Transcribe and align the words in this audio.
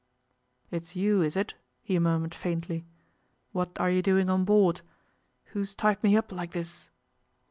'It's 0.71 0.95
you, 0.95 1.21
is 1.21 1.35
it?' 1.37 1.53
he 1.83 1.99
murmured 1.99 2.33
faintly. 2.33 2.87
'What 3.51 3.79
are 3.79 3.91
you 3.91 4.01
doing 4.01 4.31
on 4.31 4.45
board? 4.45 4.81
Who's 5.53 5.75
tied 5.75 6.01
me 6.03 6.17
up 6.17 6.31
like 6.31 6.53
this? 6.53 6.89